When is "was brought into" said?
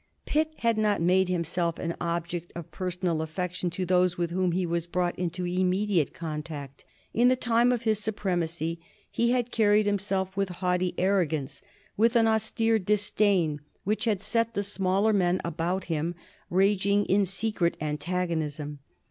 4.65-5.45